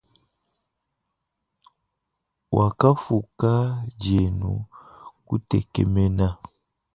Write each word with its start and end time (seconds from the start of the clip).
Wakamfuka 2.57 3.51
ndienu 3.91 4.53
kutekemena. 5.25 6.27